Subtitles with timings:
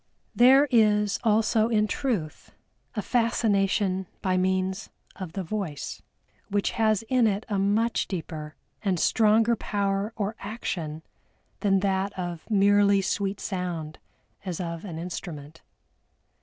[0.35, 2.53] There is also in truth
[2.95, 6.01] a Fascination by means of the Voice,
[6.49, 11.03] which has in it a much deeper and stronger power or action
[11.59, 13.99] than that of merely sweet sound
[14.43, 15.61] as of an instrument.